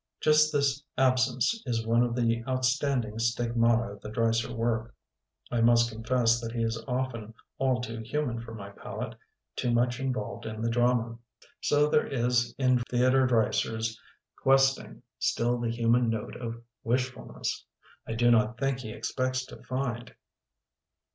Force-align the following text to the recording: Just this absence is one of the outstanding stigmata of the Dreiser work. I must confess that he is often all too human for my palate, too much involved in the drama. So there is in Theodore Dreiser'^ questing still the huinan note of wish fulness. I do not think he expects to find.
Just 0.19 0.51
this 0.51 0.81
absence 0.97 1.61
is 1.67 1.85
one 1.85 2.01
of 2.01 2.15
the 2.15 2.43
outstanding 2.47 3.19
stigmata 3.19 3.83
of 3.91 4.01
the 4.01 4.09
Dreiser 4.09 4.51
work. 4.51 4.95
I 5.51 5.61
must 5.61 5.91
confess 5.91 6.41
that 6.41 6.53
he 6.53 6.63
is 6.63 6.83
often 6.87 7.35
all 7.59 7.81
too 7.81 7.99
human 8.01 8.41
for 8.41 8.55
my 8.55 8.71
palate, 8.71 9.13
too 9.55 9.69
much 9.71 9.99
involved 9.99 10.47
in 10.47 10.59
the 10.63 10.71
drama. 10.71 11.19
So 11.61 11.87
there 11.87 12.07
is 12.07 12.55
in 12.57 12.79
Theodore 12.89 13.27
Dreiser'^ 13.27 13.95
questing 14.37 15.03
still 15.19 15.59
the 15.59 15.67
huinan 15.69 16.09
note 16.09 16.35
of 16.35 16.63
wish 16.83 17.11
fulness. 17.11 17.63
I 18.07 18.13
do 18.13 18.31
not 18.31 18.57
think 18.59 18.79
he 18.79 18.89
expects 18.91 19.45
to 19.45 19.61
find. 19.61 20.15